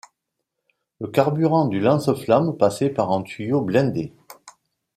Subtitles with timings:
[0.99, 4.11] Le carburant du lance-flammes passait par un tuyau blindé.